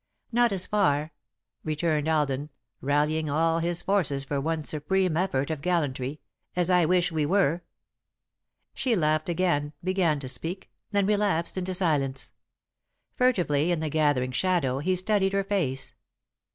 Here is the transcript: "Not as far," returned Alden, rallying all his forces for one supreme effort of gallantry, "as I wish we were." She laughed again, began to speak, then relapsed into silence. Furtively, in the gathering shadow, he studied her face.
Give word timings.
"Not 0.31 0.51
as 0.51 0.65
far," 0.65 1.13
returned 1.63 2.07
Alden, 2.09 2.49
rallying 2.81 3.29
all 3.29 3.59
his 3.59 3.83
forces 3.83 4.23
for 4.23 4.41
one 4.41 4.63
supreme 4.63 5.15
effort 5.15 5.51
of 5.51 5.61
gallantry, 5.61 6.19
"as 6.55 6.71
I 6.71 6.85
wish 6.85 7.11
we 7.11 7.23
were." 7.23 7.61
She 8.73 8.95
laughed 8.95 9.29
again, 9.29 9.73
began 9.83 10.19
to 10.19 10.27
speak, 10.27 10.71
then 10.91 11.05
relapsed 11.05 11.55
into 11.55 11.75
silence. 11.75 12.31
Furtively, 13.15 13.71
in 13.71 13.79
the 13.79 13.89
gathering 13.89 14.31
shadow, 14.31 14.79
he 14.79 14.95
studied 14.95 15.33
her 15.33 15.43
face. 15.43 15.93